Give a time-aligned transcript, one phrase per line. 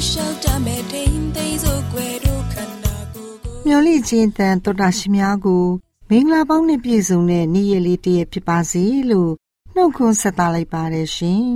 [0.00, 5.64] လျှောက်တမဲ့ထိန်သိမ်းစို့ွယ်တို့ခန္ဓာကိုယ်ကိုမျော်လင့်ခြင်းတန်တော်တာရှင်များကို
[6.10, 9.32] မင်္ဂလာပေါင်းနဲ့ပြည့်စုံတဲ့နေ့ရက်လေးတစ်ရက်ဖြစ်ပါစေလို့
[9.74, 11.48] နှုတ်ခွန်းဆက်သလိုက်ပါတယ်ရှင်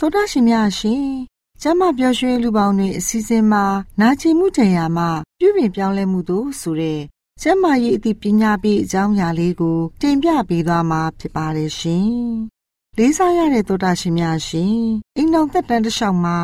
[0.00, 1.06] တော်တာရှင်များရှင်
[1.62, 3.64] ကျမပျော်ရွှင်လူပေါင်းတွေအစီအစဉ်မှာ
[4.00, 7.00] နာကျင်မှုတရားမှာပြုပြင်ပြောင်းလဲမှုတို့ဆိုတဲ့
[7.42, 12.10] ကျမရဲ့အသိပညာပေးအကြောင်းအရာလေးကို တင်ပြပေးသွားမှာဖြစ်ပါတယ်ရှင်
[12.96, 14.78] လေးစားရတဲ့သောတာရှင်များရှင်
[15.16, 16.38] အိမ်တော်သက်တမ်းတစ်လျှောက်မှာ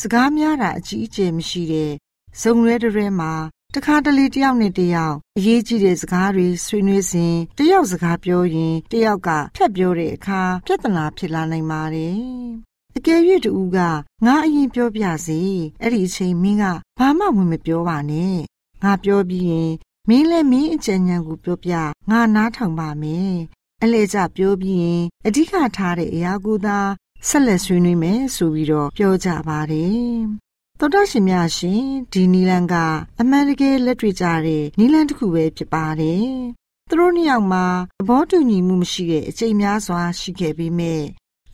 [0.00, 1.92] စကားများတာအကြီးအကျယ်မရှိတဲ့
[2.40, 3.32] ဇုံရဲတရဲမှာ
[3.74, 12.18] တခါတလေတယောက်နဲ့တယောက်အရေးကြီးတဲ့စကားတွေဆွေးနွေးစဉ်တယောက်စကားပြောရင်တယောက်ကဖြတ်ပြောတဲ့အခါပြဿနာဖြစ်လာနိုင်ပါတယ်။
[12.96, 13.78] အကယ်၍တူက
[14.24, 15.40] ငါအရင်ပြောပြစီ
[15.82, 16.64] အဲ့ဒီအချိန်မင်းက
[16.98, 18.36] ဘာမှဝင်မပြောပါနဲ့။
[18.82, 19.72] ငါပြောပြီးရင်
[20.08, 21.72] မင်းလည်းမင်းအကြံဉာဏ်ကိုပြောပြ
[22.10, 23.34] ငါနားထောင်ပါမယ်။
[23.82, 26.78] အလဲကျပြောပြီးရင်အဓိကထားတဲ့အရာကိုသာ
[27.28, 30.14] ဆက်လက်ဆွေးနွေးမယ်ဆိုပြီးတော့ပြောကြပါတယ်။
[30.78, 32.74] သောတာရှင်များရှင်ဒီနီလန်က
[33.20, 36.26] အမှန်တကယ်လက်တွေ့ကြတဲ့နီလန်တစ်ခုပဲဖြစ်ပါတယ်။
[36.88, 37.66] သူတို့နှစ်ယောက်မှာ
[37.98, 40.96] သဘောတူညီမှုမရှိတဲ့အကျိတ်များစွာရှိခဲ့ပြီးမြဲ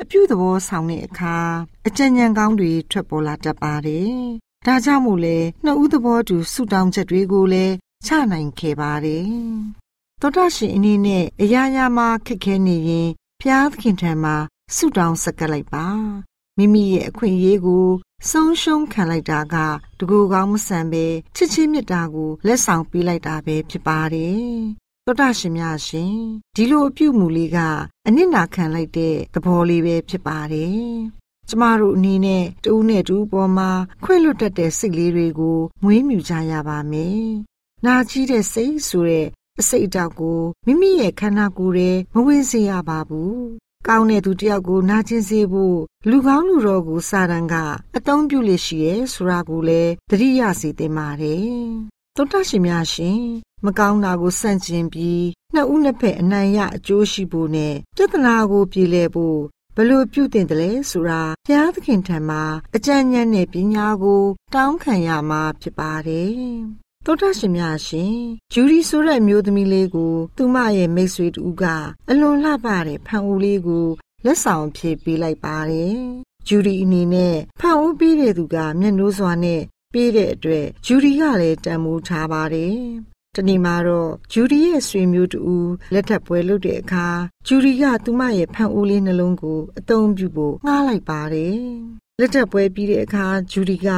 [0.03, 1.37] အပြုသဘောဆောင်တဲ့အခါ
[1.87, 4.15] အကြံဉာဏ်ကောင်းတွေထွက်ပေါ်လာတတ်ပါတယ်။
[4.67, 7.75] ဒါကြောင့်မို့လဲနှစ်ဦးသဘောတူဆုတောင်းချက်တွေကိုလည်း
[8.07, 9.27] ချနိုင်ခဲ့ပါတယ်။
[10.21, 13.09] သောတာရှင်အနေနဲ့အရာရာမှာခက်ခဲနေရင်
[13.41, 14.37] ဖျားသခင်ထံမှာ
[14.77, 15.87] ဆုတောင်းဆက်ကပ်လိုက်ပါ
[16.59, 17.87] မိမိရဲ့အခွင့်အရေးကို
[18.31, 19.57] ဆုံးရှုံးခံလိုက်တာက
[19.99, 21.05] တကူကောင်းမဆန်ပဲ
[21.37, 24.51] ချစ်ချင်းမြတ်တာကိုလက်ဆောင်ပေးလိုက်တာပဲဖြစ်ပါတယ်
[25.07, 26.17] သောတာရှင်များရှင်
[26.57, 27.59] ဒီလိုအပြုမူလေးက
[28.07, 30.81] အနစ်နာခံလိုက်တဲ့သဘောလေးပဲဖြစ်ပါတယ်
[31.49, 33.71] ကျမတို့အနေနဲ့တူးနဲ့တူးပေါ်မှာ
[34.05, 37.27] ခွင့်လွတ်တတ်တဲ့စိတ်လေးတွေကိုမွေးမြူကြရပါမယ်။
[37.85, 39.27] နာကြီးတဲ့စိတ်ဆိုတဲ့
[39.61, 43.41] အစိတ်အတောက်ကိုမိမိရဲ့ခန္ဓာကိုယ်ထဲမဝင်စေရပါဘူး
[43.89, 45.79] ကောင်းတဲ့သူတယောက်ကိုနာကျင်စေဖို့
[46.09, 47.55] လူကောင်းလူတော်ကိုစာတန်က
[47.97, 51.49] အတုံးပြုလိရှိရဲ့ဆိုတာကိုလည်းသတိရစေတင်ပါတယ်။
[52.17, 53.21] သောတာရှင်များရှင်
[53.65, 55.25] မကောင်းတာကိုစန့်ကျင်ပြီး
[55.55, 59.39] နှစ်ဦးနှစ်ဖက်အနိုင်ရအကျိုးရှိဖို့နဲ့ပြဿနာကိုပြေလည်ဖို့
[59.77, 62.43] ဘလို့ပြုတင်တယ်လဲဆိုတာဘုရားသခင်ထံမှာ
[62.77, 64.23] အကြံဉာဏ်နဲ့ပညာကို
[64.55, 66.35] တောင်းခံရမှာဖြစ်ပါတယ်
[67.07, 68.17] သောတာရှင်များရှင်
[68.53, 71.65] ဂျူရီဆိုတဲ့မျိုးသမီးလေးကို သူမရဲ့မိတ်ဆွေတူက
[72.11, 73.87] အလွန်လှပတဲ့ဖန်ဦးလေးကို
[74.25, 75.99] လက်ဆောင်ဖြည့်ပေးလိုက်ပါတယ်
[76.49, 79.61] ဂျူရီအနေနဲ့ဖန်ဦးပေးတဲ့သူကမျက်နှိုးစွာနဲ့
[79.95, 82.77] ပေးတဲ့အတွက်ဂျူဒီကလည်းတန်မိုးထားပါတယ်။
[83.37, 85.41] တနေ့မှာတော့ဂျူဒီရဲ့ဆွေမျိုးတူ
[85.93, 87.09] လက်ထပ်ပွဲလုပ်တဲ့အခါ
[87.47, 91.59] ဂျူဒီကသူမရဲ့ဖန်အိုးလေးနှလုံးကိုအသုံးပြုဖို့ငှားလိုက်ပါတယ်။
[92.21, 93.89] လက်ထပ်ပွဲပြီးတဲ့အခါဂျူဒီက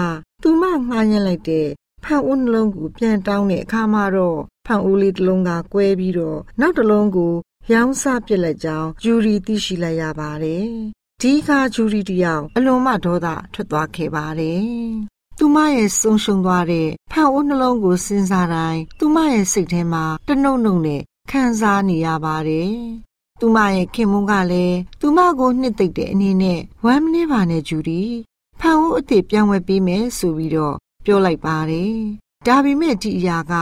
[0.43, 1.69] သူမငှားညှက်လိုက်တဲ့
[2.05, 7.33] ဖန်အိုးနှလုံးကိုပြန်တောင်းတဲ့အခါမှာတော့ဖန်အိုးလေးတစ်လုံးကကွဲပြီးတော့နောက်တစ်လုံးကို
[7.73, 10.67] ရောင်းစားပစ်လိုက်ကြောင်းဂျူရီသိရှိလိုက်ရပါတယ်။
[11.21, 14.63] ဒီအခါဂျူရီတယောက်အလွန်မှဒေါသထွက်သွားခဲ့ပါတယ်။
[15.39, 22.73] သူမရဲ့ဆုံးရှုံးသွားတဲ့ဖန်အိုးနှလုံးကိုစဉ်းစားတိုင်းသူမရဲ့စိတ်ထဲမှာတနှုတ်နှုတ်နဲ့ခံစားနေရပါတယ်။
[23.41, 28.03] သူမရဲ့ခင်မုန်းကလည်းသူမကိုနှစ်သိမ့်တဲ့အနေနဲ့ဝမ်းမနေပါနဲ့ဂျူရီ
[28.61, 31.97] ဖန်အိုးအစ်စ်ပြောင်းဝဲပေးမယ်ဆိုပြီးတော့ ပြောလိုက်ပါတယ်။
[32.47, 33.53] ဒါပေမဲ့ဒီအရာက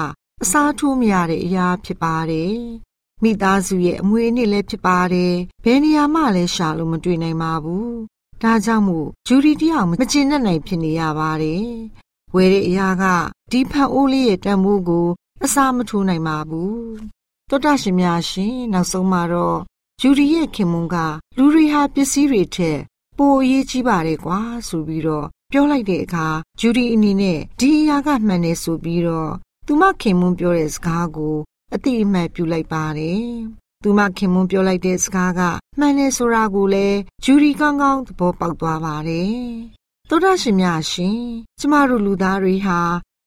[0.42, 2.54] အစားထိုးမရတဲ့အရာဖြစ်ပါတယ်။
[3.22, 5.34] မိသားစုရဲ့အမွေအနှစ်လည်းဖြစ်ပါတယ်။
[5.64, 7.88] ဘယ်နေရာမှလည်းရှာလို့မတွေ့နိုင်ပါဘူး။
[8.42, 11.64] ဒါကြောင့်မို့ဂျူရီတယောက်မကျင်တဲ့နိုင်ဖြစ်နေရပါတယ်။
[12.34, 13.04] ဝယ်တဲ့အရာက
[13.50, 15.08] ဒီဖန်အိုးလေးရဲ့တန်ဖိုးကို
[15.44, 16.78] အစားမထိုးနိုင်ပါဘူး။
[17.50, 19.58] တောတရှင်များရှင်နောက်ဆုံးမှာတော့
[20.00, 20.96] ဂျူရီရဲ့ခင်မွန်းက
[21.38, 22.78] လူတွေဟာပစ္စည်းတွေထက်
[23.16, 24.38] ပိုအရေးကြီးပါတယ်ကွာ
[24.69, 26.26] ဆိုပြီးတော့ ပြောလိုက်တဲ့အခါ
[26.61, 29.32] ဂျူရီအနေနဲ့ဒီအရာကမှန်တယ်ဆိုပြီးတော့
[29.67, 31.37] သူမခင်မွန်းပြောတဲ့စကားကို
[31.75, 33.25] အတိအမှတ်ပြုလိုက်ပါတယ်။
[33.82, 35.41] သူမခင်မွန်းပြောလိုက်တဲ့စကားက
[35.79, 39.35] မှန်တယ်ဆိုတာကိုလည်းဂျူရီကောင်းကောင်းသဘောပေါက်သွားပါတယ်။
[40.08, 41.20] သောတာရှင်များရှင်
[41.58, 42.81] ကျမတို့လူသားတွေဟာ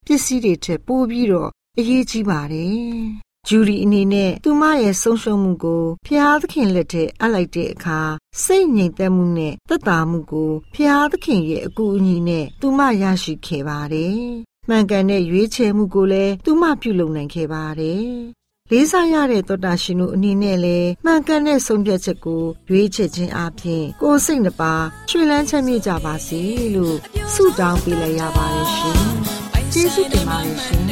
[0.06, 2.94] ပစ္စည်းတွေထက်ပိုပြီးတော့အရေးကြီးပါတယ်။
[3.48, 8.00] ဂျူရီအနေနဲ့သူမရဲ့ဆုံးရှုံးမှုကိုဖျားသခင်လက်ထဲအပ်လိုက်တဲ့အခါ
[8.44, 14.18] စိတ်ငြိမ်သက်မှုနဲ့သက်သာမှုကိုဖျားသခင်ရဲ့အကူအညီနဲ့သူမရရှိခဲ့ပါတယ်။
[14.68, 18.08] မှန်ကန်တဲ့ရွေးချယ်မှုကိုလည်းသူမပြုလုပ်နိုင်ခဲ့ပါတယ်။
[18.70, 24.74] လေးစားရတဲ့သောတာရှင်တို့အနေနဲ့လည်းမှန်ကန်တဲ့ဆုံးဖြတ်ချက်ကိုရွေးချယ်ခြင်းအပြင်ကိုယ်စိတ်နှပါ
[25.08, 26.40] ရွှင်လန်းချမ်းမြေ့ကြပါစေ
[26.74, 26.96] လို့
[27.34, 29.00] ဆုတောင်းပေးလိုက်ရပါတယ်ရှင်။
[29.72, 30.82] ကျေးဇူးတင်ပါတယ်ရှင်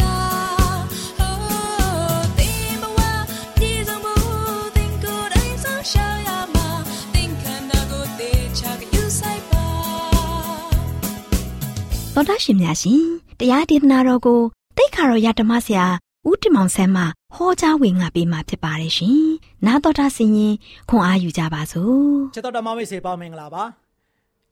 [12.15, 13.03] သောတာရှင်များရှင်
[13.39, 14.41] တရားဒေသနာတော်ကို
[14.77, 15.85] တိတ်ခါတော်ရဓမ္မဆရာ
[16.27, 17.03] ဦးတင်မောင်ဆန်းမှ
[17.35, 19.21] ဟောကြားဝင်ငါပေးมาဖြစ်ပါတယ်ရှင်။
[19.65, 20.53] နာတော်တာဆင်ရင်
[20.89, 22.03] ခွန်အားယူကြပါစို့။
[22.33, 23.63] ချစ်တော်ဓမ္မမိတ်ဆွေပေါင်းမင်္ဂလာပါ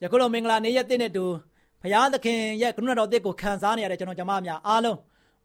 [0.02, 1.26] ယခုလိုမင်္ဂလာနေ့ရက်တည်းနဲ့တူ
[1.82, 4.98] ဘုရားသခင်ရဲ့ကရုဏာတော်တစ်ကိုခံစားနေရတဲ့ကျွန်တော်ကြမများအားလုံး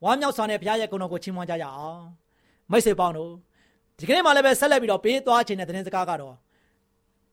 [0.05, 2.03] ဝမ်းမြောက်စွာနဲ့ဘုရားရဲ့ဂုဏ်တော်ကိုချီးမွမ်းကြရအောင်
[2.71, 3.33] မိတ်ဆွေပေါင်းတို့
[3.99, 6.35] ဒီကနေ့မှလည်းပဲဆက်လက်ပြီးတော့ပေးသွားခြင်းတဲ့သတင်းစကားကတော့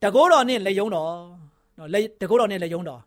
[0.02, 1.12] တကိုးတော်နဲ့လက်ယုံတော်
[1.78, 3.00] နော်လက်တကိုးတော်နဲ့လက်ယုံတော်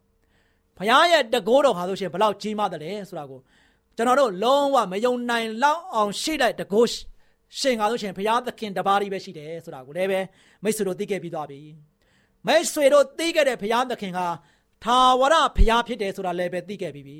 [0.78, 3.40] ဘုရားရဲ့တကိုးတော်ဟာဆိုရှင်ဘလောက်ကြီးမားတယ်လဲဆိုတာကို
[3.96, 6.90] ကျွန်တော်တို့လုံးဝမယုံနိုင်လောက်အောင်ရှိတဲ့တကိုး
[7.60, 10.20] ရှင်ကားဆိုရှင်ဘုရားသခင်တပါးကြီးပဲရှိတယ်ဆိုတာကိုလည်းပဲ
[10.64, 11.62] မိတ်ဆွေတို့သိခဲ့ပြီးသွားပြီ
[12.48, 14.28] မိတ်ဆွေတို့သိခဲ့တဲ့ဘုရားသခင်ဟာ
[14.84, 17.20] ထာဝရဘုရားဖြစ်တယ်ဆိုတာလည်းပဲသိခဲ့ပြီးပြီ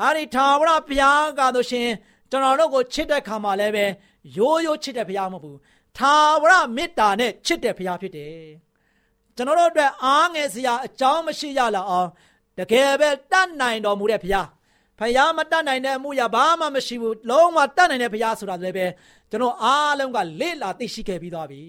[0.00, 1.88] အဲ့ဒီထာဝရဘုရားကားဆိုရှင်
[2.30, 3.84] ကျွန်တော်တို့ကိုချစ်တဲ့ခါမှာလည်းပဲ
[4.36, 5.58] ရိုးရိုးချစ်တဲ့ဘုရားမဟုတ်ဘူး
[5.98, 8.34] ထာဝရမေတ္တာနဲ့ချစ်တဲ့ဘုရားဖြစ်တယ်
[9.36, 12.08] ကျွန်တော်တို့အတွက်အားငယ်စရာအကြောင်းမရှိရလောက်အောင်
[12.60, 14.48] တကယ်ပဲတတ်နိုင်တော်မူတဲ့ဘုရား
[14.98, 18.86] ဖယားမတတ်နိုင်တဲ့အမှုရာဘာမှမရှိဘူးလုံးဝတတ်နိုင်တဲ့ဘုရားဆိုတာလည်းပဲ
[19.30, 21.62] ကျွန်တော်အားလုံးကလေ့လာသိရှိခဲ့ပြီးသွားပြီ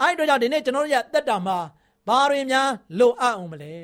[0.00, 1.58] အဲ့ဒီတော့ကြောင့်ဒီနေ့ကျွန်တော်တို့ရဲ့တက်တာမှာ
[2.08, 3.74] ဘာတွေများလိုအပ်အောင်မလဲ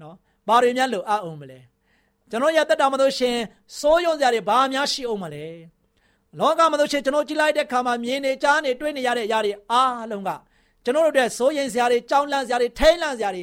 [0.00, 0.14] နော်
[0.48, 1.58] ဘာတွေများလိုအပ်အောင်မလဲ
[2.30, 3.36] ကျွန်တော်ရဲ့တက်တာမှာတို့ရှင်
[3.80, 5.46] စိုးရုံစရာတွေဘာများရှိအောင်မလဲ
[6.38, 10.30] လောကမှာတို့ရှင်ကျွန်တော်ကြည့်လိုက်တဲ့ခါမှာမြင်နေကြားနေတွေ့နေရတဲ့အရာတွေအားလုံးက
[10.84, 13.42] ကျွန်တော်တို့ရဲ့စိုးရင်စရာတွေကြောင်းလန့်စရာတွေထိမ့်လန့်စရာတွေ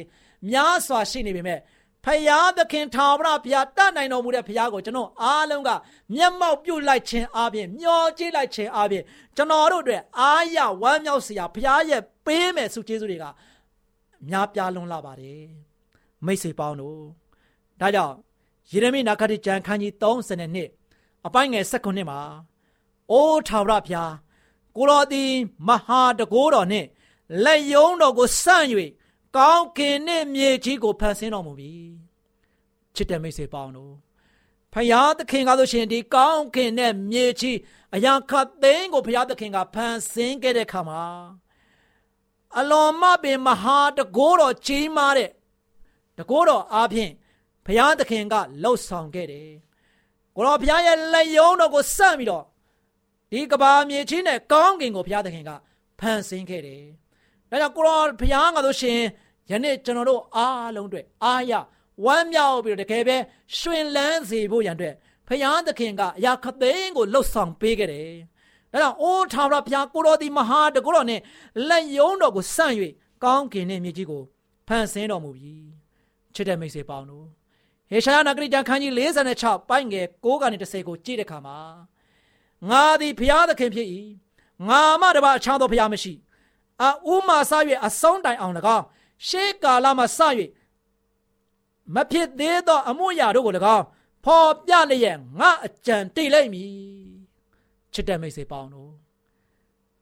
[0.50, 1.58] များစွာရှိနေပေမဲ့
[2.04, 5.70] ဖယားသခင်ထာဝရဘုရားတတ်နိုင်တော်မူတဲ့ဘုရားကိုကျွန်တော်အားလုံးက
[6.14, 9.02] မျက်မှောက်ပြုလိုက်ခြင်းအပြင်မျောကြည့်လိုက်ခြင်းအပြင်
[9.36, 13.24] ကျွန်တော်တို့အတွက်အားရဝမ်းမြောက်စရာဘုရားရဲ့ပေးမဲ့ဆုကျေးဇူးတွေက
[14.28, 15.44] များပြားလွန်းလာပါတယ်
[16.26, 16.98] မိတ်ဆွေပေါင်းတို့
[17.80, 18.14] ဒါကြောင့်
[18.72, 19.92] ယေရမိနာဂတိကျမ်းခန်းကြီး
[20.60, 22.20] 32အပိုင်းငယ်16မှာ
[23.10, 24.12] အိုးထာဝရဘုရား
[24.76, 25.30] ကိုတော်သည်
[25.68, 26.86] မဟာတကိုးတော်နှင့်
[27.44, 28.66] လက်ယုံတော်ကိုစန့်၍
[29.36, 31.72] ကောင်းကင်နဲ့မြေကြီးကိုဖန်ဆင်းတော်မူပြီ
[32.94, 33.94] ချစ်တဲ့မိတ်ဆွေပေါင်းတို့
[34.72, 37.58] ဖယားသခင်ကဆိုရှင်ဒီကောင်းကင်နဲ့မြေကြီး
[37.94, 41.04] အရာခတ်သိန်းကိုဖယားသခင်ကဖန်ဆင်းခဲ့တဲ့ခါမှာ
[42.58, 45.30] အလွန်မပင်မဟာတကိုးတော်ကြီးမားတဲ့
[46.18, 47.12] တကိုးတော်အားဖြင့်
[47.66, 49.50] ဖယားသခင်ကလှုပ်ဆောင်ခဲ့တယ်
[50.36, 52.44] ကိုတော်ဖယားရဲ့လက်ယုံတော်ကိုစမ်းပြီးတော့
[53.30, 55.50] ဒီကဘာမြေကြီးနဲ့ကောင်းကင်ကိုဖယားသခင်က
[56.00, 56.84] ဖန်ဆင်းခဲ့တယ်
[57.50, 59.00] ဒါကြောင့်ကိုရောဘုရားကဆိုရှင်
[59.50, 61.52] ယနေ့ကျွန်တော်တို့အားလုံးအတွက်အားရ
[62.04, 63.16] ဝမ်းမြောက်ပြီးတော့တကယ်ပဲ
[63.56, 64.94] ရှင်လန်းစေဖို့ရန်အတွက်
[65.28, 68.10] ဘုရားသခင်ကအရာခသိန်းကိုလှုပ်ဆောင်ပေးခဲ့တယ်။
[68.72, 71.20] ဒါကြောင့်အိုးထာဝရဘုရားကိုတော်ဒီမဟာတကောတော်နဲ့
[71.68, 72.74] လက်ယုံတော်ကိုစန့်၍
[73.24, 74.22] ကောင်းကင်နဲ့မြေကြီးကို
[74.68, 75.54] ဖန်ဆင်းတော်မူပြီ။
[76.34, 77.26] ချစ်တဲ့မိတ်ဆွေပေါင်းတို့
[77.90, 78.92] ဟဟေရှာယနဂရိကျမ်းခန်းကြီး
[79.32, 81.58] 46ပိုင်းငယ်6ကနေ10ကိုကြည့်တဲ့အခါမှာ
[82.70, 83.88] ငါသည်ဘုရားသခင်ဖြစ်၏
[84.68, 86.12] ငါမှတပါအခြားသောဘုရားမရှိ
[86.82, 87.52] အဥမာစ၍
[87.86, 88.84] အဆုံးတိုင်အောင်၎င်း
[89.26, 90.20] ရှေးကာလမှစ၍
[91.94, 93.84] မဖြစ်သေးသောအမှုရာတို့ကို၎င်း
[94.24, 96.72] ဖော်ပြလျက်ငါအကြံတိတ်လိုက်မည်
[97.92, 98.92] ချစ်တဲ့မိတ်ဆွေပေါင်းတို့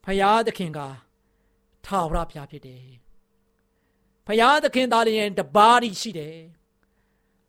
[0.04, 0.80] ဖရာသခင်က
[1.86, 2.84] ထာဝရဘုရားဖြစ်တယ်
[4.26, 6.38] ဖရာသခင်သားလည်းတပါးရှိတယ်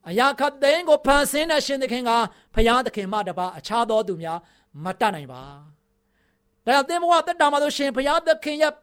[0.07, 2.11] အရာခတ်သိန်းကိုဖန်ဆင်းတဲ့ရှင်သခင်က
[2.55, 4.39] ဖရာသခင်မှတပါအခြားသောသူများ
[4.83, 5.43] မတတ်နိုင်ပါ
[6.65, 8.73] ဒါကြောင့်သင်ဘဝတက်တာမှာဆိုရှင်ဘုရားသခင်ရဲ့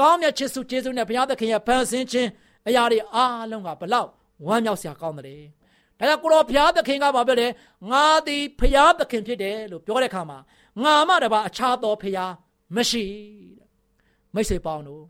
[0.00, 2.30] ကောင်းမြတ်ချစ်စုကျေးဇူးနဲ့ဘုရားသခင်ရဲ့ဖန်ဆင်းခြင်း
[2.68, 4.08] အရာတွေအားလုံးကဘလောက်
[4.46, 5.42] ဝမ်းမြောက်စရာကောင်းတယ်။
[5.98, 7.46] ဒါကြောင့်ကိုတော်ဘုရားသခင်ကဘာပြောလဲ
[7.90, 10.38] ငါသည်ဘုရားသခင်ဖြစ်တယ်လို့ပြောတဲ့အခါမှာ
[10.82, 12.32] ငါမှတပါအခြားသောဘုရား
[12.76, 13.04] မရှိ
[13.58, 13.68] တဲ့
[14.34, 15.02] မိတ်ဆွေပေါင်းတို့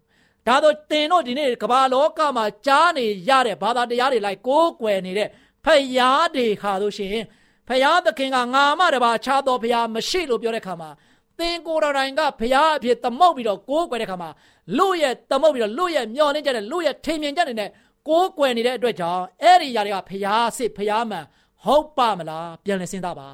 [0.46, 5.28] ဒါတော့တင်တို့ဒီနေ့ကမ္ဘာလောကမှာကြားနေရတဲ့ဘာသာတရားတွေလိုက်ကိုးကွယ်နေတဲ့
[5.64, 7.24] ဖယားတွေခါလို့ရှိရင်
[7.68, 10.90] ဖယားသခင်ကငါမှတပါအခြားသောဘုရားမရှိလို့ပြောတဲ့အခါမှာ
[11.38, 14.30] သင်ကိုယ်တိုင်ကဘုရားအဖြစ်သမုတ်ပြီးတော့ကိုးကွယ်တဲ့ခါမှာ
[14.78, 17.70] လူရဲ့သမုတ်ပြီးတော့လူရဲ့မျောလင်းကြတဲ့လူရဲ့ထိန်မြင်ကြတဲ့
[18.08, 21.24] ကိုးကွယ်နေတဲ့အတွက်ကြောင့်အဲ့ဒီຢာတွေကဘုရားစစ်ဘုရားမှန်
[21.64, 23.30] ဟုတ်ပါမလားပြန်လည်စဉ်းစားပါ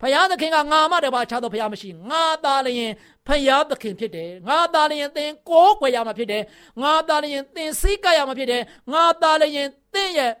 [0.00, 2.92] ဘုရားသခင်ကငါမှတပါခြားသောဘုရားမရှိငါသားလျင်
[3.26, 6.42] ဖယားသခင်ဖြစ်တယ်ငါသားလျင်သင်ကိုးကွယ်ရမှာဖြစ်တယ်
[6.82, 8.62] ငါသားလျင်သင်စိတ်ကရမှာဖြစ်တယ်
[8.92, 10.32] ငါသားလျင်သင်ရဲ့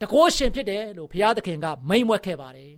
[0.00, 2.72] တကိုးရှင်ဖြစ်တယ်လို့ဘုရားသခင်ကမိန့်မွက်ခဲ့ပါတယ်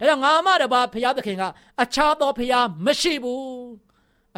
[0.00, 1.42] ဒါကြောင့်ငါမှတပါဘုရားသခင်က
[1.82, 3.44] အခြားသောဘုရားမရှိဘူး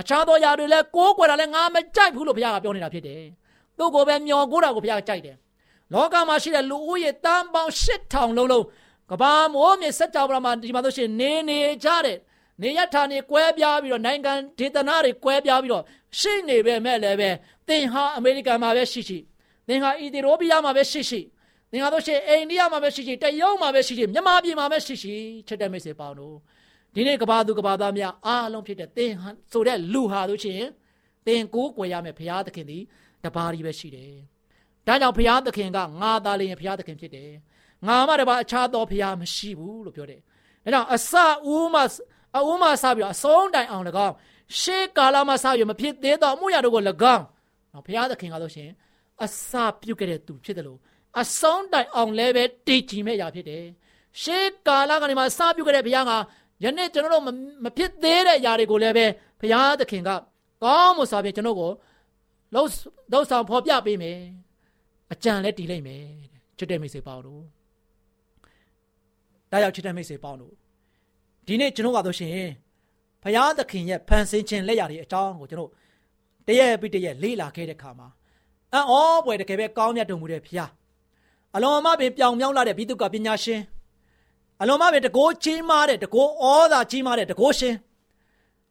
[0.01, 3.23] အခြားသောຢာတွေလည်းကိုးကွယ်တာလည်းငါမကြိုက်ဘူးလို့ဘုရားကပြောနေတာဖြစ်တယ်
[3.79, 5.37] သူ့ကိုပဲမျောကိုးတာကိုဘုရားကကြိုက်တယ်
[5.93, 8.65] လောကမှာရှိတဲ့လူဦးရေတန်ပေါင်း8000လုံးလုံး
[9.11, 12.19] ကဘာမိုးမြေစက်ကြောပရာမှာဒီမှာဆိုရှင်နေနေကြတဲ့
[12.63, 15.85] နေရထာနေကွဲပြားပြီးတော့နိုင်ငံဒေသနာတွေကွဲပြားပြီးတော့
[16.19, 17.31] ရှိနေပဲမဲ့လည်းပဲ
[17.69, 19.19] သင်ဟာအမေရိကန်မှာပဲရှိရှိ
[19.69, 21.21] သင်ဟာအီသီယိုးပီးယားမှာပဲရှိရှိ
[21.73, 25.15] သင်ဟာတို့ရှိအိန္ဒိယမှာပဲရှိရှိတရုတ်မှာပဲရှိရှိမြန်မာပြည်မှာပဲရှိရှိ
[25.47, 26.37] ချစ်တဲ့မိတ်ဆွေပေါင်းတို့
[26.95, 30.67] ဒီနေ့ကဘာသူကဘာသားများအားလုံးဖြစ်တဲ့သင်ဟာဆိုတဲ့လူဟာတို့ချင်း
[31.27, 32.83] သင်ကိုးကွယ်ရမယ်ဘုရားသခင်သည်
[33.25, 34.15] တပါးကြီးပဲရှိတယ်။
[34.87, 37.31] ဒါကြောင့်ဘုရားသခင်ကငါသားလေးရင်ဘုရားသခင်ဖြစ်တယ်။
[37.87, 40.21] ငါမှတပါအခြားသောဘုရားမရှိဘူးလို့ပြောတယ်။
[40.65, 41.13] ဒါကြောင့်အစ
[41.53, 41.81] ဦးမှ
[42.37, 44.15] အဦးမှစပြီးတော့အဆုံးတိုင်အောင်၎င်း
[44.61, 46.83] ရှေးကာလမှစပြီးမဖြစ်သေးသောအမှုရာတို့ကို၎
[47.15, 47.25] င်း
[47.73, 48.69] နော်ဘုရားသခင်ကလို့ရှင်
[49.25, 50.79] အစပြုတ်ခဲ့တဲ့သူဖြစ်တယ်လို့
[51.21, 53.65] အဆုံးတိုင်အောင်လည်းပဲတည်ကြည်မဲ့ရာဖြစ်တယ်။
[54.21, 56.13] ရှေးကာလကနေမှစပြုတ်ခဲ့တဲ့ဘုရားက
[56.65, 57.25] ယနေ့ကျွန်တော်တို့
[57.65, 59.07] မဖြစ်သေးတဲ့အရာတွေကိုလည်းပဲ
[59.41, 60.11] ဘုရားသခင်က
[60.63, 61.71] ကောင်းမှုစွာဖြင့်ကျွန်တော်ကို
[62.55, 62.69] လှုပ်
[63.13, 64.19] လှုပ်ဆောင်ဖော်ပြပေးမယ်
[65.13, 66.05] အကြံလည်းတည်လိုက်မယ်
[66.59, 67.43] ချစ်တဲ့မိတ်ဆွေပေါင်းတို့
[69.51, 70.53] ဒါကြောင့်ချစ်တဲ့မိတ်ဆွေပေါင်းတို့
[71.47, 72.33] ဒီနေ့ကျွန်တော်ကတော့ရှင်
[73.23, 75.71] ဘုရားသခင်ရဲ့ဖန်ဆင်းခြင်းလက်ရာတွေအကြောင်းကိုကျွန်တော်
[76.47, 78.09] တရက်ပြီးတရက်လေ့လာခဲ့တဲ့ခါမှာ
[78.73, 80.71] အံ့ဩပွေတကယ်ပဲကောင်းမြတ်တော်မူတဲ့ဘုရား
[81.55, 83.61] အလွန်အမပင်ပြောင်မြောက်လာတဲ့ဘိသုကပညာရှင်
[84.61, 87.75] အလွန်အမပင်တကိုးကြီးမားတဲ့တကိုးဩသာကြီးမားတဲ့တကိုးရှင်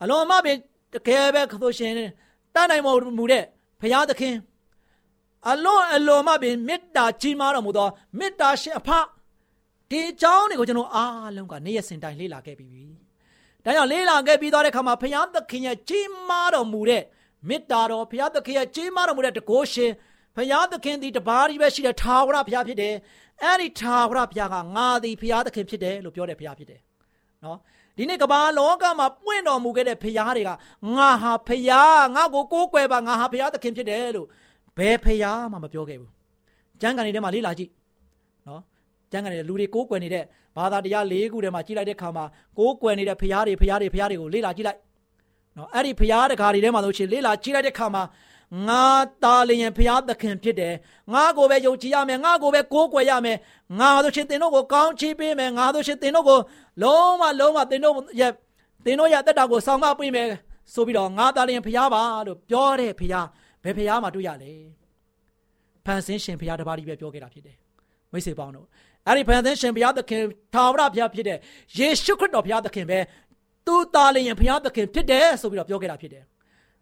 [0.01, 0.57] အလွန်အမပင်
[0.93, 1.91] တကယ်ပဲခသို့ရှင်
[2.55, 3.43] တတ်နိုင်မူတဲ့
[3.81, 4.35] ဘုရားသခင်
[5.49, 8.89] အလွန်အလွန်မှပင်မေတ္တာကြီးမားတော်မူသောမေတ္တာရှင်အဖ
[9.89, 12.85] ဒီအကြောင်းတွေကိုကျွန်တော်အားလုံးကနေရစင်တိုင်းလေ့လာခဲ့ပြီးပြီ။
[13.65, 17.03] ဒါကြောင့်လေ့လာခဲ့ပြီးသွားတဲ့အခါမှာဘုရားသခင်ရဲ့ကြီးမားတော်မူတဲ့
[17.49, 19.91] မေတ္တာတော်ဘုရားသခင်ရဲ့ကြီးမားတော်မူတဲ့တကိုးရှင်
[20.35, 22.95] ဘုရားသခင်ဒီတပါးကြီးပဲရှိတဲ့ထာဝရဘုရားဖြစ်တယ်။
[23.43, 26.79] အဲ့ဒီထာဝရဘုရားကငါသည်ဘုရားသခင်ဖြစ်တယ်လို့ပြောတဲ့ဘုရားဖြစ်တယ်။
[27.43, 27.57] နော်
[27.97, 30.51] ဒီနေ့ကမ္ဘာလောကမှာပွင့်တော်မူခဲ့တဲ့ဖရားတွေက
[30.95, 34.27] ငါဟာဖရားငါ့ကိုကိုးကွယ်ပါငါဟာဖရားသခင်ဖြစ်တယ်လို့
[34.77, 36.11] ဘယ်ဖရားမှမပြောခဲ့ဘူး
[36.81, 37.69] ကျမ်းဂန်တွေထဲမှာလေ့လာကြည့်
[38.47, 38.61] နော်
[39.11, 40.23] ကျမ်းဂန်တွေလူတွေကိုးကွယ်နေတဲ့
[40.57, 42.25] ဘာသာတရား၄ခုထဲမှာကြည့်လိုက်တဲ့အခါမှာ
[42.57, 44.79] ကိုးကွယ်နေတဲ့ဖရားတွေဖရားတွေဖရားတွေကိုလေ့လာကြည့်လိုက်
[45.57, 48.03] နော်အဲ့ဒီဖရားတကားတွေထဲမှာဆိုရှင်လေ့လာကြည့်လိုက်တဲ့အခါမှာ
[48.67, 48.83] ငါ
[49.23, 50.75] သားလျင်ဖရားသခင်ဖြစ်တယ်
[51.13, 53.37] ငါကိုပဲယုံကြည်ရမယ်ငါကိုပဲကိုးကွယ်ရမယ်
[53.79, 56.39] ငါတို့ရှင်သင်တို့ကိုကောင်းချီးပေးမယ်ငါတို့ရှင်သင်တို့ကို
[56.83, 58.31] လုံးဝလုံးဝသင်တို့ရဲ့
[58.85, 60.27] သင်တို့ရဲ့တက်တာကိုဆောင်မပေးမယ်
[60.73, 63.27] ဆိုပြီးတော့ငါသားလျင်ဖရားပါလို့ပြောတဲ့ဖရား
[63.63, 64.51] ဘယ်ဖရားမှတွေ့ရလဲ
[65.85, 67.57] ဖန်ဆင်းရှင်ဖရားတပါးကြီးပဲပြောခဲ့တာဖြစ်တယ်
[68.11, 68.67] မိတ်ဆွေပေါင်းတို့
[69.07, 71.37] အဲ့ဒီဖန်ဆင်းရှင်ဘုရားသခင်ထာဝရဘုရားဖြစ်တဲ့
[71.77, 72.99] ယေရှုခရစ်တော်ဘုရားသခင်ပဲ
[73.67, 76.23] သူသားလျင်ဘုရားသခင်ဖြစ်တယ်ဆိုပြီးတော့ပြောခဲ့တာဖြစ်တယ်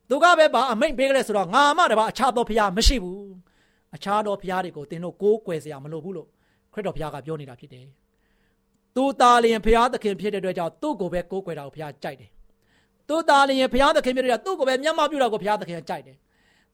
[0.09, 3.29] သူကပဲဗာအမိန့်ပေးကြလဲဆိုတော့ငါမှတပါအခြားသောဘုရားမရှိဘူး
[3.95, 6.27] အခြားသောဘုရားတွေကိုသင်တို့ကိုးကွယ်စရာမလိုဘူးလို့
[6.73, 7.85] ခရစ်တော်ဘုရားကပြောနေတာဖြစ်တယ်
[8.95, 12.29] သူသားလျင်ဘုရားသခင်ဖြစ်တဲ့အတွက်ကြောင့်သူ့ကိုပဲကိုးကွယ်တာကိုဘုရားကြိုက်တယ်
[13.07, 16.17] သူသားလျင်ဘုရားသခင်ဖြစ်တဲ့အတွက်သူ့ကိုပဲမျက်မှောက်ပြုတာကိုဘုရားသခင်ကကြိုက်တယ်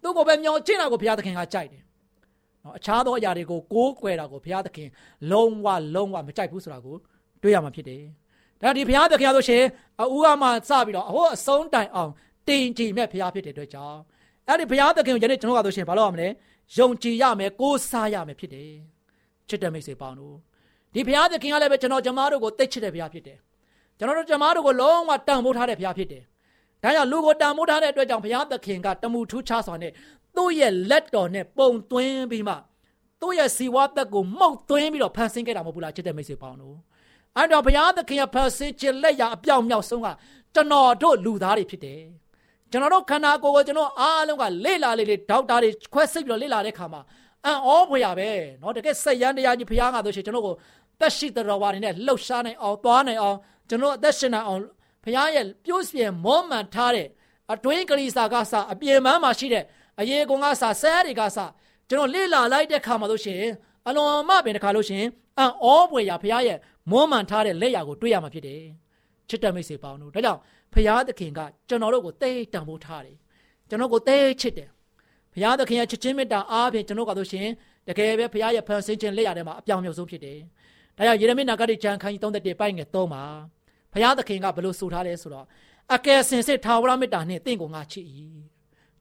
[0.03, 1.81] သူ့ကိုပဲမျောကျင့်တာကိုဘုရားသခင်ကကြိုက်တယ်
[2.63, 4.89] နော်အခြားသောအရာတွေကိုကိုးကွယ်တာကိုဘုရားသခင်
[5.31, 6.95] လုံးဝလုံးဝမကြိုက်ဘူးဆိုတာကို
[7.41, 8.01] တွေ့ရမှာဖြစ်တယ်
[8.61, 9.63] ဒါဒီဘုရားသခင်ဆိုရှင်
[10.01, 12.11] အဦးကမှစပြီးတော့အဟိုအဆုံးတိုင်အောင်
[12.47, 13.99] တင်ကြည်မဲ့ဘုရားဖြစ်တဲ့အတွက်ကြောင့်
[14.47, 16.27] အဲ့ဒီဘုရားသခင်ကိုယနေ့ကျွန်တော်ကဆိုရှင်ဘာလို့ရမလဲ
[16.77, 18.71] ယုံကြည်ရမယ်ကိုးစားရမယ်ဖြစ်တယ်
[19.49, 20.35] ချစ်တဲ့မိတ်ဆွေပေါင်းတို့
[20.93, 23.37] ဒီဘုရားသခင်ကလည်းပဲကျွန်တော်ကျမတို့ကိုသိချစ်တဲ့ဘုရားဖြစ်တယ်
[23.97, 26.23] ကျွန်တော်တို့ကျမတို့ကိုလုံးဝတန်ဖိုးထားတဲ့ဘုရားဖြစ်တယ်
[26.83, 29.91] ဒါကြောင့်လူကိုတန်ဖိုးထားတဲ့အတွက်ကြောင့်ဘုရားသခင်ကတမှုထူးခြားစွာနဲ့
[30.35, 32.55] သူ့ရဲ့လက်တော်နဲ့ပုံသွင်းပြီးမှ
[33.21, 36.75] သူ့ရဲ့စီဝါသက်ကိုမှုတ်သွင်းပြီးတော့ဖန်ဆင်းခဲ့တာမဟုတ်ဘူးလားချစ်တဲ့မိတ်ဆွေပေါင်းတို့
[37.35, 40.07] အဲ့တော့ဘုရားသခင်ရဲ့ဖန်ဆင်းခြင်းလက်ရအပြောင်မြောက်ဆုံးက
[40.53, 42.01] ကျွန်တော်တို့လူသားတွေဖြစ်တယ်
[42.70, 47.00] ကျွန်တော်တို့ခန္ဓာကိုယ်ကိုကျွန်တော်အားလုံးကလေ့လာလေလေဒေါက်တာတွေခွဲစိတ်ပြီးတော့လေ့လာတဲ့ခါမှာ
[47.46, 48.30] အံ့ဩဖွယ်ရပဲ
[48.60, 50.54] เนาะတကယ်စိတ်ရန်တရားကြီးဘုရားကဆိုရှင်ကျွန်တော်ကို
[51.00, 53.36] တက်ရှိတော်ဝါတွေနဲ့လှုပ်ရှားနိုင်အောင်သွားနိုင်အောင်
[53.68, 54.60] ကျွန်တော်အသက်ရှင်နိုင်အောင်
[55.04, 57.06] ဘုရားရဲ့ပြိုးပြဲမောမှန်ထားတဲ့
[57.52, 59.64] အတွင်းကလေးစာကစအပြေမန်းမှာရှိတဲ့
[60.00, 61.38] အရေကုံကစဆဲတွေကစ
[61.88, 63.42] ကျွန်တော်လေ့လာလိုက်တဲ့ခါမှာလို့ရှင်
[63.88, 65.04] အလွန်မှပင်တခါလို့ရှင်
[65.38, 66.58] အံ့ဩဖွယ်ရဘုရားရဲ့
[66.90, 68.62] မောမှန်ထားတဲ့လက်ရာကိုတွေ့ရမှာဖြစ်တယ်
[69.29, 70.39] ချစ်တဲ့မိတ်ဆွေပေါင်းတို့ဒါကြောင့်
[70.73, 71.39] ဘုရားသခင်က
[71.69, 73.17] ကျွန်တော်တို့ကိုသိတန်ဖိုးထားတယ်
[73.69, 74.69] ကျွန်တော်ကိုသိချစ်တယ်
[75.33, 77.47] ဘုရားသခင်ရဲ့ချစ်ချင်းမေတ္တာအားဖြင့်ကျွန်တော်ကဆိုရှင်
[77.87, 80.39] တကယ်ပဲဘုရားရဲ့ဖန်ဆင်းခြင်းလက်ရတဲ့မှာအပြောင်မြုပ်ဆုံးဖြစ်တယ်
[80.97, 83.23] ဒါကြောင့်ယေရမိနာဂတိကျမ်းခန်းကြီး31ပိုင်းငယ်3မှာ
[83.93, 85.45] ဘုရားသခင်ကဘလို့ဆိုထားလဲဆိုတော့
[85.95, 88.05] အကယ်စင်စစ်ထာဝရမေတ္တာနှင့်တင့်ကိုငါချစ်၏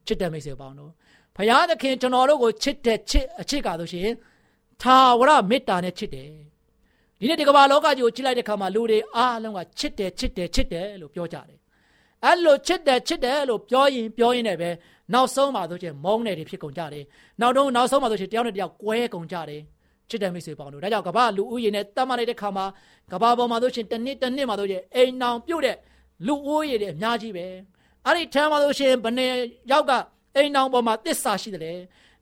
[0.07, 0.91] ချစ်တဲ့မိတ်ဆွေပေါင်းတို့
[1.37, 4.11] ဘုရားသခင်ကျွန်တော်တို့ကိုချစ်တဲ့ချစ်အချစ်ကားဆိုရှင်
[4.83, 6.31] ထာဝရမေတ္တာနဲ့ချစ်တယ်
[7.21, 11.59] ဒီနေ့ဒီကမ္ဘာလောကကြီးကိုကြည့်လိုက်တဲ့အခါမှာလူတွေအားလုံးကချစ်တယ်ချစ်တယ်ချစ်တယ်လို့ပြောကြတယ်
[12.25, 14.71] အဲ့လိုချစ်တယ်ချစ်တယ်လို့ပြောရင်ပြောရင်လည်းပဲ
[15.13, 17.05] နောက်ဆုံးမှာဆိုချင်းမုန်းတယ်တွေဖြစ်ကုန်ကြတယ်
[17.41, 19.61] နောက်တော့နောက်ဆုံးမှာဆိုချင်းတယောက်နဲ့တယောက်ကွဲကုန်ကြတယ်
[20.11, 22.67] ချစ်တယ်မိတ်ဆွေပေါင်းတို့ဒါကြောင့်ကမ္ဘာလူဦးရေနဲ့တတ်မှတ်လိုက်တဲ့ခါမှာ
[23.13, 25.77] ကမ္ဘာပေါ်မှာဆိုရှင်တစ်နှစ်တစ်နှစ်မှာဆိုချင်းအိမ်နောင်ပြုတ်တဲ့
[26.27, 27.47] လူဦးရေတွေအများကြီးပဲ
[28.05, 29.33] အဲ့ဒီထဲမှာဆိုရှင်ဘယ်နှစ်
[29.73, 29.93] ယောက်က
[30.37, 31.73] အိမ်နောင်ပေါ်မှာတစ္ဆာရှိတယ်လေ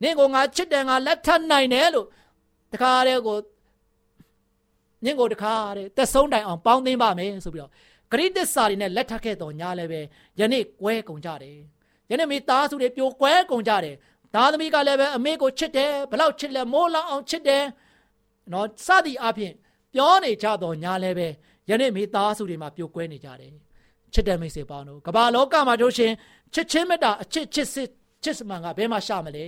[0.03, 2.07] နင့်ကိုငါချစ်တယ်ငါလက်ထပ်နိုင်တယ်လို့
[2.73, 3.37] တခါတည်းကို
[5.05, 7.71] နင့်ကိုတခါတည်းသက်ဆုံးတိုင်အောင်ပေါင်းသိမ်းပါမယ်ဆိုပြီးတော့
[8.13, 10.01] ဂရိတစ္ဆာတွေနဲ့လက်ထပ်ခဲ့တော်ညာလည်းပဲ
[10.41, 11.57] ယနေ့ကွဲကုန်ကြတယ်
[12.11, 13.97] ယနေ့မိသားစုတွေပြိုကွဲကုန်ကြတယ်
[14.35, 17.65] သားသမီးကလည်းပဲအမေကိုချစ်တယ်ဘလောက်ချစ်လဲမိုးလောင်အောင်ချစ်တယ်
[18.53, 19.53] နော်စသည်အပြင်
[19.95, 21.29] ပြောနေကြတော်ညာလည်းပဲ
[21.69, 23.53] ယနေ့မိသားစုတွေမှာပြိုကွဲနေကြတယ်
[24.13, 26.13] ချစ်တဲ့မိတ်ဆွေပေါင်းတို့ကမ္ဘာလောကမှာတို့ရှင်
[26.55, 27.89] ချစ်ချင်းမေတ္တာအချစ်ချစ်စစ်
[28.23, 29.45] ချစ်စမှန်ကဘယ်မှာရှာမလဲ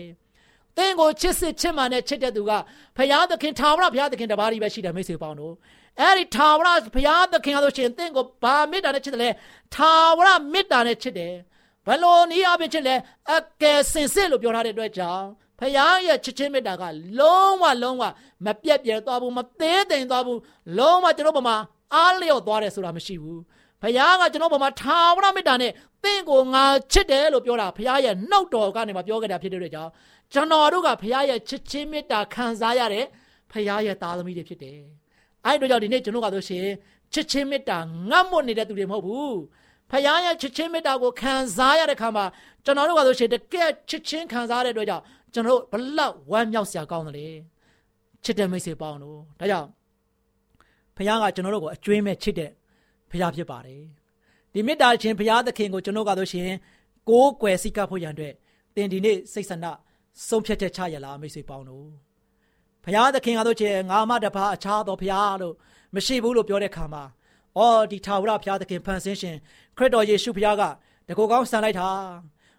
[0.77, 2.53] သင်ကိုချစ်စစ်ချစ်မှန်နဲ့ချစ်တဲ့သူက
[2.97, 5.55] ဖရာသခင်ထာဝရဖရာသခင်တပါးကြီးပဲရှိတယ်မိတ်ဆွေပေါင်းတို့
[6.01, 9.31] အဲ့ဒီထာဝရဘုရားသခင်ကဆိုရှင်သင်ကိုဘာမေတ္တာနဲ့ချစ်တယ်လဲ
[9.75, 11.33] ထာဝရမေတ္တာနဲ့ချစ်တယ်
[11.87, 12.95] ဘလို့နည်းအပြင်ချစ်လဲ
[13.35, 15.25] အကယ်စင်စစ်လို့ပြောထားတဲ့အတွက်ကြောင့်
[15.59, 15.73] ဖခင်
[16.07, 16.85] ရဲ့ချစ်ချင်းမေတ္တာက
[17.19, 18.05] လုံးဝလုံးဝ
[18.45, 20.41] မပြတ်ပြဲသွားဘူးမသေးသိမ်သွားဘူး
[20.79, 21.57] လုံးဝကျွန်တော်ဘမှာ
[21.95, 23.41] အားလျော့သွားတယ်ဆိုတာမရှိဘူး
[23.83, 25.73] ဖခင်ကကျွန်တော်ဘမှာထာဝရမေတ္တာနဲ့
[26.05, 29.91] သင်ကိုငါချစ်တယ်လို့ပြောတာဖခင်ရဲ့နှုတ်တော်ကနေမှပြောခဲ့တာဖြစ်တဲ့အတွက်ကြောင့်
[30.33, 33.07] ကျွန်တော်တို့ကဖခင်ရဲ့ချစ်ချင်းမေတ္တာခံစားရတဲ့
[33.51, 34.79] ဖခင်ရဲ့သားသမီးတွေဖြစ်တယ်
[35.45, 36.67] အဲ့တို့ကြောင့်ဒီနေ့ကျွန်တော်ကဆိုရှင်
[37.13, 37.79] ချစ်ချင်းမေတ္တာ
[38.11, 39.37] ငတ်မွတ်နေတဲ့သူတွေမဟုတ်ဘူး
[39.91, 42.25] ဖခင်ရဲ့ချစ်ချင်းမေတ္တာကိုခံစားရတဲ့ခါမှာ
[42.65, 47.27] ကျွန်တော်တို့ကဆိုရှင်တကယ်ချစ်ချင်းခံစားရတဲ့အတွက်ကြောင့်ကျွန်တော်တို့ဘလောက်ဝမ်းမြောက်စရာကောင်းတယ်လေ
[48.25, 49.69] ချစ်တဲ့မိတ်ဆွေပေါင်းတို့ဒါကြောင့်
[50.97, 52.51] ဖခင်ကကျွန်တော်တို့ကိုအကျွေးမဲ့ချစ်တဲ့
[53.11, 53.83] ဖခင်ဖြစ်ပါတယ်
[54.53, 56.49] ဒီမေတ္တာချင်းဖခင်သခင်ကိုကျွန်တော်ကဆိုရှင်
[57.09, 58.35] ကိုးကွယ်စိတ်ကပ်ဖို့ရန်အတွက်
[58.75, 59.67] သင်ဒီနေ့စိတ်ဆန္ဒ
[60.29, 61.89] ဆုံးဖြတ်ချက်ချရလားမိတ်ဆွေပေါင်းတို့
[62.85, 65.55] ဘုရားသခင်ကတို့ချေငါမတပါအခြားသောဘုရားလို့
[65.95, 67.05] မရှိဘူးလို့ပြောတဲ့ခါမှာ
[67.59, 69.37] အော်ဒီထာဝရဘုရားသခင်ဖန်ဆင်းရှင်
[69.77, 70.63] ခရစ်တော်ယေရှုဘုရားက
[71.09, 71.89] တကူကောင်းဆန်လိုက်တာ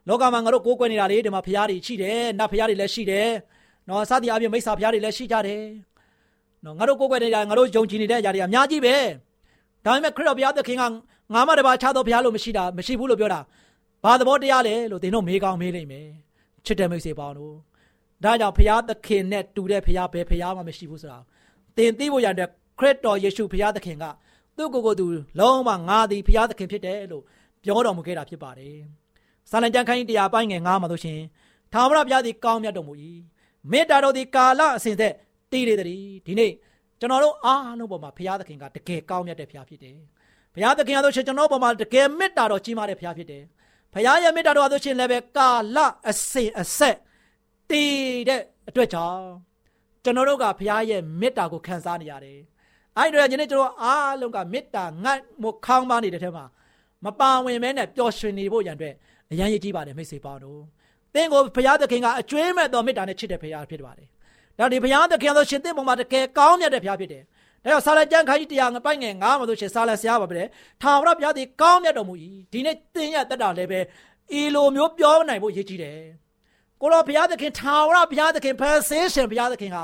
[0.07, 3.29] လောကမှာငါတို့ကိုးကွယ်နေတာလေဒီမှာဘုရားတွေရှိတယ်နတ်ဘုရားတွေလည်းရှိတယ်
[3.87, 5.63] နော်စသည်အပြင်မိစ္ဆာဘုရားတွေလည်းရှိကြတယ်
[6.65, 8.95] နော်ငါတို့ကိုးကွယ်နေတာငါတို့ယုံကြည်နေတဲ့အရာတွေအများကြီးပဲ
[9.85, 10.83] ဒါပေမဲ့ခရစ်တော်ဘုရားသခင်က
[11.33, 13.39] ငါမတပါအခြားသောဘုရားလို့မရှိတာမရှိဘူးလို့ပြောတာ
[14.03, 16.07] ဘာသဘောတရားလဲလို့သင်တို့မေးကောင်းမေးလိမ့်မယ်
[16.65, 17.55] ချစ်တဲ့မိတ်ဆွေပေါင်းတို့
[18.23, 21.19] ဒါကြောင့်ဘုရားသခင်နဲ့တူတဲ့ဘုရားဘယ်ဘုရားမှမရှိဘူးဆိုတာ
[21.77, 22.47] သင်သိဖို့ရတဲ့
[22.79, 24.05] ခရစ်တော်ယေရှုဘုရားသခင်က
[24.57, 25.05] သူ့ကိုယ်ကိုယ်သူ
[25.39, 27.23] လုံးဝငါသည်ဘုရားသခင်ဖြစ်တယ်လို့
[27.63, 28.77] ပြောတော်မူခဲ့တာဖြစ်ပါတယ်။
[29.49, 31.19] စာလံကျမ်းခန်းကြီးတရားပိုင်းငယ်9မှာဆိုရှင်
[31.73, 32.93] ထာဝရဘုရားသည်ကောင်းမြတ်တော်မူ၏။
[33.71, 35.13] မေတ္တာတော်သည်ကာလအစဉ်သက်
[35.51, 35.87] တည်နေသည်
[36.25, 36.51] ဒီနေ့
[36.99, 39.97] ကျွန်တော်တို့အားလုံးပေါ်မှာဘုရားသခင်ကတကယ်ကောင်းမြတ်တဲ့ဘုရားဖြစ်တယ်။
[40.53, 43.43] ဘုရားသခင်ကဆိုရှင်ကျွန်တော်ပေါ်မှာတကယ်မေတ္တာတော်ကြီးမားတဲ့ဘုရားဖြစ်တယ်။
[43.95, 45.77] ဘုရားရဲ့မေတ္တာတော်ဆိုရှင်လည်းပဲကာလ
[46.09, 46.97] အစဉ်အဆက်
[47.69, 47.93] တည်
[48.29, 49.25] တဲ့အတွက်ကြောင့်
[50.03, 52.39] ကျွန်တော်တို့ကဘုရားရဲ့မေတ္တာကိုခံစားနေရတယ်။
[52.97, 56.45] အဲဒီတော့ဒီနေ့ကျွန်တော်အားလုံးကမေတ္တာငတ်မခေါင်းပါနေတဲ့ထဲမှာ
[57.05, 58.95] မပါဝင်မဲနဲ့ပျော်ရွှင်နေဖို့ရန်အတွက်
[59.31, 60.61] အရန်ရည်ကြီးပါတယ်မိတ်ဆွေပေါင်းတို့။
[61.13, 64.07] သင်ကိုဘုရားသခင်ကအကျွေးမဲ့တော်မေတ္တာနဲ့ချစ်တဲ့ဘုရားဖြစ်ပါတယ်။
[64.59, 67.23] ဒါဒီဘုရားသခင်ဆိုရှင်သင်ပေါ်မှာတကယ်ကောင်းမြတ်တဲ့ဘုရားဖြစ်တယ်။
[67.65, 70.41] ဒါကြောင့်ဆာလကျမ်းခန်းကြီးတရားငပိုက်ငယ်9မှာဆိုရှင်ဆာလဆရာပါပဲ။
[70.81, 72.13] ထာဝရဘုရားသည်ကောင်းမြတ်တော်မူ၏။
[72.51, 73.79] ဒီနေ့သင်ရဲ့တက်တာလည်းပဲ
[74.39, 75.99] ဤလိုမျိုးပြောနိုင်ဖို့ရည်ကြီးတယ်။
[76.81, 79.83] ကိုတော်ဘုရားသခင်ထာဝရဘုရားသခင်ဖန်ဆင်းရှင်ဘုရားသခင်ဟာ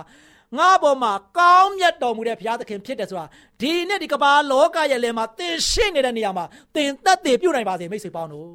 [0.57, 3.25] ငါပေါ်မှာကောင်းမြတ်တော်မူတဲ့ဘုရားသခင်ဖြစ်တယ်ဆိုတာ
[3.61, 8.51] ဒီနေ့ဒီကမ္ဘာလောကရဲ့လယ်မှာသင်ရှိနေတဲ့နေရာမှာသင်သက်သေပြုနိုင်ပါစေမိတ်ဆွေပေါင်းတို့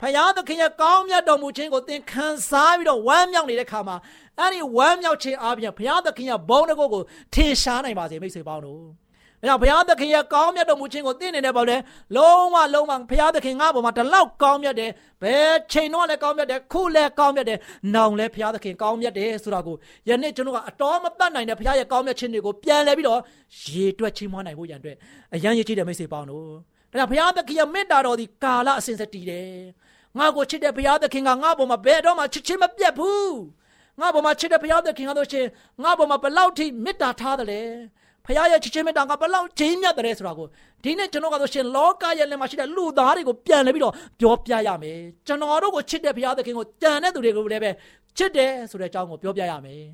[0.00, 3.96] ဖယားသခင်ရဲ့ကောင်းမြတ်တော်မူခြင်းကိုသင်ခံစားပြီးတော့ဝမ်းမြောက်နေတဲ့ခါမှာ
[4.40, 7.02] အဲ့ဒီဝမ်းမြောက်ခြင်းအပြင်ဖယားသခင်ရဲ့ဘုန်းတကုတ်ကို
[7.34, 8.84] ထင်ရှားနိုင်ပါစေမိတ်ဆွေပေါင်းတို့။
[9.42, 11.76] ဒါကြောင့်ဘုရားသခင်ရဲ့ကောင်းမြတ်တော်မူခြင်းကိုသိနေတယ်ပေါ့လေ။
[12.16, 14.90] လုံးဝလုံးဝဘုရားသခင်ငါ့ဘုံမှာတလောက်ကောင်းမြတ်တယ်။
[15.22, 17.58] ဘယ်ချိန်တော့လည်းကောင်းမြတ်တယ်။ခုလည်းကောင်းမြတ်တယ်။
[17.94, 19.76] နောင်လည်းဘုရားသခင်ကောင်းမြတ်တယ်ဆိုတာကို
[20.08, 23.20] ယနေ့ကျွန်တော်ကအတော်မပတ်နိုင်တဲ့ဘုရားရဲ့ကောင်းမြတ်ခြင်းတွေကိုပြန်လဲပြီးတော့
[23.68, 24.96] ရေတွက်ချီးမွမ်းနိုင်ဖို့ရန်အတွက်
[25.34, 26.48] အရန်ရည်ကြည့်တဲ့မိတ်ဆွေပေါင်းတို့။
[26.90, 29.50] ဒါကြောင့်ဘုရားသခင်ရဲ့မေတ္တာတော်ဒီကာလအစဉ်ဆက်တည်တယ်။
[30.18, 33.32] ငါ့ကိုချစ်တဲ့ဘုရားသခင်ကငါ့ဘုံမှာဘယ်တော့မှချစ်ချင်းမပြတ်ဘူး။
[34.00, 35.46] ငါ့ဘုံမှာချစ်တဲ့ဘုရားသခင်ကတို့ရှင်
[35.82, 37.62] ငါ့ဘုံမှာဘလောက်ထိမေတ္တာထားတယ်လဲ။
[38.26, 40.46] ဖခင်ရဲ့ချစ်ချင်းမေတ္တာကဘလောက်ကြီးမြတ်တယ်ဆိုတာကို
[40.84, 47.70] ဒီနေ့ကျွန်တော်ကတော့ရှင်လောကရဲ့လက်မှာရှိတဲ့လူသားတွေကိုပြန်လဲပြီးတော့ပြောပြရမယ်ကျွန်တော်တို့ကိုချစ်တဲ့ဘုရားသခင်ကိုကြံတဲ့သူတွေကိုလည်းပဲ
[48.16, 49.84] ချစ်တယ်ဆိုတဲ့အကြောင်းကိုပြောပြရမယ်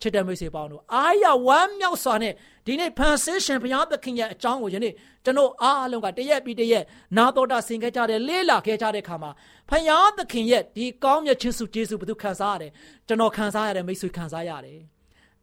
[0.00, 2.32] ချစ်တဲ့မိတ်ဆွေပေါင်းတို့အာရဝမ်းမြောက်စွာနဲ့
[2.66, 4.92] ဒီနေ့ဖန်ဆင်းရှင်ဘုရားသခင်ရဲ့အကြောင်းကိုယနေ့
[5.24, 6.84] ကျွန်တော်အားလုံးကတရက်ပြီးတရက်
[7.16, 9.30] နာတော်တာဆင်ခဲ့ကြတယ်လေးလာခဲ့ကြတဲ့အခါမှာ
[9.70, 12.70] ဘုရားသခင်ရဲ့ဒီကောင်းမြတ်ခြင်းစုကျေးဇူးဘုသူခံစားရတယ်
[13.06, 14.78] ကျွန်တော်ခံစားရတယ်မိတ်ဆွေခံစားရတယ်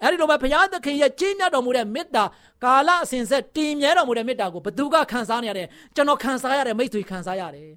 [0.02, 2.24] အဲ့ဒီလိုပဲဘုရားသခင်ရဲ့ကြီးမြတ်တော်မူတဲ့မေတ္တာ
[2.64, 7.70] ကာလအစဉ်ဆက်တည်မြဲတော်မူတဲ့မေတ္တာကိုဘသူကခံစားနေရတယ်ကျွန်တော်ခံစားရတယ်မိတ်ဆွေခံစားရတယ်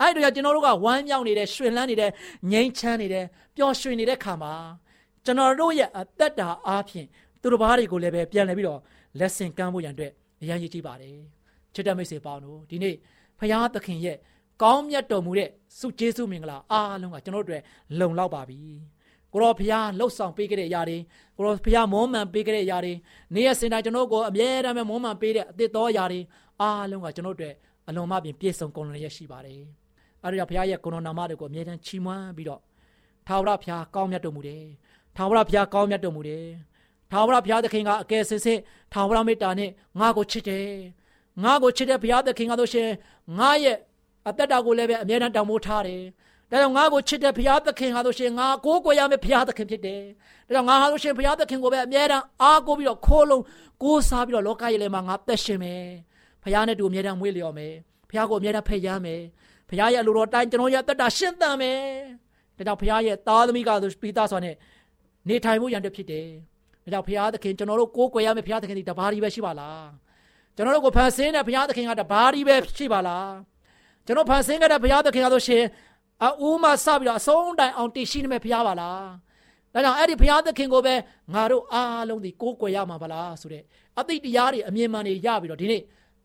[0.00, 2.10] အဲ့ဒီတော့ကျွန်တော်တို့ကဝမ်းမြောက်နေတဲ့ရွှင်လန်းနေတဲ့
[2.50, 3.24] ငြိမ်းချမ်းနေတဲ့
[3.56, 4.54] ပျော်ရွှင်နေတဲ့ခါမှာ
[5.26, 7.06] ကျွန်တော်တို့ရဲ့အသက်တာအားဖြင့်
[7.40, 8.80] သူတို့ဘာတွေကိုလည်းပဲပြန်လည်ပြီးတော့
[9.18, 10.12] လက်ဆင့်ကမ်းဖို့ရန်အတွက်
[10.42, 11.16] အရန်ရည်ကြည့်ပါတယ်
[11.74, 12.94] ချစ်တဲ့မိတ်ဆွေပေါင်းတို့ဒီနေ့
[13.38, 14.16] ဘုရားသခင်ရဲ့
[14.62, 17.62] ကောင်းမြတ်တော်မူတဲ့စုကျေးဇူးမင်္ဂလာအားလုံးကကျွန်တော်တို့အတွက်
[18.00, 18.58] လုံလောက်ပါပြီ
[19.32, 20.98] ကိုရောဖျားလှုပ်ဆောင်ပေးခဲ့တဲ့အရာတွေ
[21.36, 22.92] ကိုရောဖျားမောမှန်ပေးခဲ့တဲ့အရာတွေ
[23.34, 26.20] နေ့ရက်စင်တိုင်းကျွန်တော်ကိုအမြဲတမ်းမောမှန်ပေးတဲ့အသစ်တော်အရာတွေ
[26.60, 27.54] အားလုံးကကျွန်တော်တို့
[27.88, 29.60] အလွန်မှပြင်ပြည့်စုံကုန်လျက်ရှိပါတယ်။
[30.22, 32.60] အဲဒီတော့ဖျားရဲ့ကိုရိုနာမတွေကိုအမြဲတမ်းချီးမွမ်းပြီးတော့
[33.26, 34.64] ထာဝရဖျားကောင်းမြတ်တော်မူတယ်။
[35.16, 36.46] ထာဝရဖျားကောင်းမြတ်တော်မူတယ်။
[37.10, 38.58] ထာဝရဘုရားသခင်ကအကယ်စင်စစ်
[38.92, 40.68] ထာဝရမေတ္တာနဲ့ငါ့ကိုချစ်တယ်။
[41.42, 42.88] ငါ့ကိုချစ်တဲ့ဘုရားသခင်ကဆိုရှင်
[43.38, 43.76] ငါရဲ့
[44.28, 46.02] အသက်တာကိုလည်းပဲအမြဲတမ်းတောင်းမိုးထားတယ်။
[46.50, 50.02] ဒါကြောင့်ငါ့ကိုချစ်တဲ့ဘုရားသခင်ဟာဆိုရှင်ငါကိုးကွယ်ရမယ့်ဘုရားသခင်ဖြစ်တယ်။
[50.46, 53.42] ဒါကြောင့်ငါဟာဆိုရှင်ဘုရားသခင်ကိုပဲအမြဲတမ်းအားကိုးပြီးတော့ခိုးလုံး
[53.82, 55.84] ကိုးစားပြီးတော့လောကရဲ့ထဲမှာငါသက်ရှင်မယ်။
[56.42, 57.72] ဘုရားနဲ့တူအမြဲတမ်းမွေးလျော်မယ်။
[58.08, 59.22] ဘုရားကိုအမြဲတမ်းဖက်ရမယ်။
[59.68, 61.80] ဘုရားရဲ့အလိုတော်တိုင်းကျွန်တော်ရဲ့တက်တာရှင်းသန်မယ်။
[62.56, 64.54] ဒါကြောင့်ဘုရားရဲ့သားသမီးကဆိုပိသားဆိုနဲ့
[65.28, 66.26] နေထိုင်မှုရန်တဖြစ်တယ်။
[66.84, 69.82] ဒါကြောင့်ဘုရားသခင်ကျွန်တော်တို့ကိုးကွယ်ရမယ့်ဘုရားသခင်ဒီတပါးကြီးပဲရှိပါလား။
[70.54, 73.28] ကျွန်တော်တို့ကိုဖန်ဆင်းတဲ့ဘုရားသခင်ကတပါးကြီးပဲရှိပါလား။
[74.06, 75.64] ကျွန်တော်ဖန်ဆင်းခဲ့တဲ့ဘုရားသခင်ကဆိုရှင်
[76.24, 79.04] အဦးမှစပြီးတော့အဆုံးတိုင်အောင်တည်ရှိနေမဲ့ဘုရားပါလား
[79.74, 80.94] ဒါကြောင့်အဲ့ဒီဘုရားသခင်ကိုပဲ
[81.34, 83.62] ငါတို့အားလုံးဒီကိုးကွယ်ရမှာပါလားဆိုတဲ့
[83.98, 85.82] အသိတရားတွေအမြင်မှန်တွေရပြီးတော့ဒီနေ့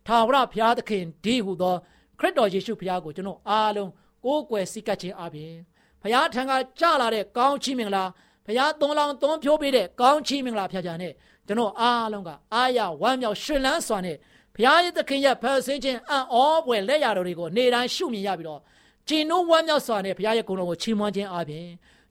[0.08, 1.76] ထာဝရဘုရားသခင်ဒီဟူသော
[2.20, 3.90] ခရစ်တော်ယေရှုဘုရားကိုကျွန်တော်အားလုံး
[4.26, 5.54] ကိုးကွယ်စိတ်ကပ်ခြင်းအပြင်
[6.02, 8.04] ဘုရားထံကကြလာတဲ့ကောင်းချီးမင်္ဂလာ
[8.45, 11.13] ဘုရားသွန်လောင်းသွန်ဖြိုးပေးတဲ့ကောင်းချီးမင်္ဂလာဖျားကြနဲ့
[11.47, 14.17] ကျွန်တော်အားလုံးကအာရဝမ်းမြောက်ရှင်လန်းစွာနဲ့
[14.56, 18.62] ဘုရားရဲ့သခင်ရဲ့ဖန်ဆင်းခြင်းအံ့ဩဖွယ်လက်ရတော်တွေကိုနေတိုင်းရှုမြင်ရပြီးတော့
[19.08, 21.67] ကျင်တို့ဝမ်းမြောက်စွာနဲ့ဘုရားရဲ့ဂုဏ်တော်ကိုချီးမွမ်းခြင်းအပြင်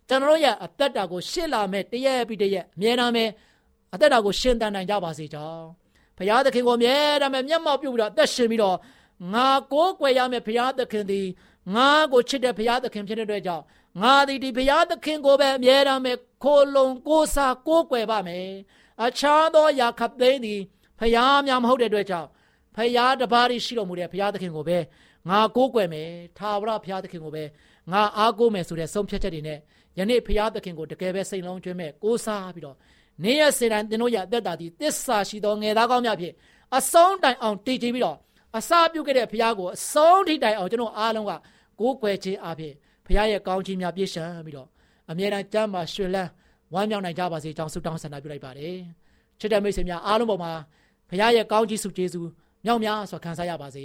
[0.08, 3.24] ကျွန်တော်ရဲ့အသက်တာကိုရှင်းလာမဲ့တရက်ပြီးတရက်အမြဲတမ်းပဲ
[3.94, 5.66] အသက်တာကိုရှင်းတန်နိုင်ကြပါစေကြောင်း
[6.18, 8.76] ဘုရားသခင်ကိုအမြဲတမ်းပဲမျက်မှောက်ပြုပြီးတော့အသက်ရှင်ပြီးတော့
[9.34, 11.26] ငါကိုးကွယ်ရမယ့်ဘုရားသခင်သည်
[11.74, 13.64] ငါကိုချစ်တဲ့ဘုရားသခင်ဖြစ်တဲ့အတွက်ကြောင့်
[13.98, 16.12] ငါသည်ဒီဘုရားသခင်ကိုပဲအမြဲတမ်းပဲ
[16.44, 18.48] ခိုလုံကိုးစားကိုးကွယ်ပါမယ်
[19.04, 20.60] အခြားသောယာခပ်သိန်းသည်
[20.98, 22.28] ဘုရားများမဟုတ်တဲ့အတွက်ကြောင့်
[22.76, 24.78] ဘုရားတပါးရှိတော်မူတဲ့ဘုရားသခင်ကိုပဲ
[25.28, 27.44] ငါကိုးကွယ်မယ်ထာဝရဘုရားသခင်ကိုပဲ
[27.92, 29.58] ငါအားကိုးမယ်ဆိုတဲ့ဆုံးဖြတ်ချက်တွေနဲ့
[29.98, 32.76] ယနေ့ဘုရားသခင်ကိုတကယ်ပဲစိတ်လုံးကျွမ်းမဲ့ကိုးစားပြီးတော့
[33.24, 36.34] နေရစေတိုင်းသင်တို့ရဲ့အသက်တာဒီတစ္ဆာရှိသောငယ်သားကောင်းများဖြင့်
[36.76, 38.16] အဆုံးတိုင်အောင်တည်ကြည်ပြီးတော့
[38.58, 41.32] အစာပြုတ်ခဲ့တဲ့ဘုရားကိုအဆုံးထိတိုင်အောင်ကျွန်တော်အားလုံးက
[41.80, 42.74] ကိုးကွယ်ခြင်းအပြင်
[43.06, 44.68] ဘုရားရဲ့ကောင်းချီးများပြည့်စုံပြီးတော့
[45.10, 46.30] အမြဲတမ်းကြမ်းပါရွှင်လန်း
[46.74, 48.76] ဝမ်းမြောက်နိုင်ကြပါစေကြောင်းဆုတောင်းဆန္ဒပြုလိုက်ပါတယ်
[49.40, 50.52] ချစ်တဲ့မိတ်ဆွေများအားလုံးပေါ်မှာ
[51.10, 52.28] ဘုရားရဲ့ကောင်းချီးဆုကျေးဇူး
[52.64, 53.84] မြောက်များစွာခံစားရပါစေ